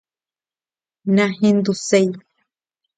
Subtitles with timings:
[1.15, 2.07] ¡Nahenduséi!